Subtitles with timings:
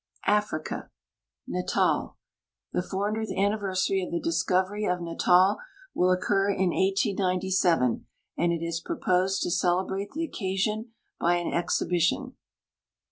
[0.25, 0.89] AFRICA
[1.47, 2.17] Natal.
[2.73, 5.59] The 400th anniversary of the discovery of Natal
[5.93, 12.33] will occur in 1897, and it is proposed to celebrate the occasion by an exhibition.